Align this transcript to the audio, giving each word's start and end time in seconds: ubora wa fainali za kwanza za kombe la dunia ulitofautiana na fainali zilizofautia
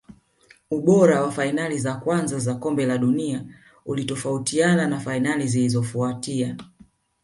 ubora 0.71 1.21
wa 1.21 1.31
fainali 1.31 1.79
za 1.79 1.93
kwanza 1.95 2.39
za 2.39 2.55
kombe 2.55 2.85
la 2.85 2.97
dunia 2.97 3.45
ulitofautiana 3.85 4.87
na 4.87 4.99
fainali 4.99 5.47
zilizofautia 5.47 6.57